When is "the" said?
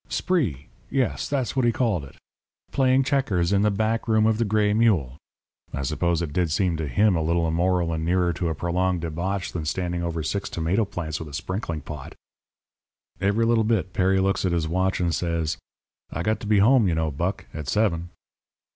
3.61-3.69, 4.39-4.45